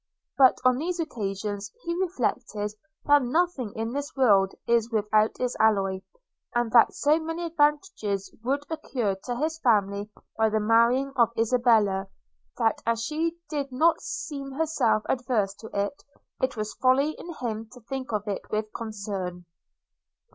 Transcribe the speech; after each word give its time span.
But 0.35 0.57
on 0.65 0.77
these 0.79 0.99
occasions 0.99 1.71
he 1.83 1.93
reflected 2.01 2.71
that 3.05 3.21
nothing 3.21 3.71
in 3.75 3.93
this 3.93 4.15
world 4.15 4.55
is 4.65 4.89
without 4.91 5.39
its 5.39 5.55
alloy; 5.59 6.01
and 6.55 6.71
that 6.71 6.95
so 6.95 7.19
many 7.19 7.43
advantages 7.45 8.33
would 8.43 8.65
accrue 8.71 9.15
to 9.25 9.35
his 9.35 9.59
family 9.59 10.09
by 10.35 10.49
the 10.49 10.59
marriage 10.59 11.13
of 11.15 11.29
Isabella, 11.37 12.07
that 12.57 12.81
as 12.83 13.03
she 13.03 13.37
did 13.47 13.71
not 13.71 14.01
seem 14.01 14.53
herself 14.53 15.03
averse 15.07 15.53
to 15.57 15.67
it, 15.71 16.03
it 16.41 16.57
was 16.57 16.73
folly 16.73 17.11
in 17.19 17.33
him 17.35 17.69
to 17.73 17.81
think 17.81 18.11
of 18.11 18.27
it 18.27 18.41
with 18.49 18.73
concern. 18.73 19.45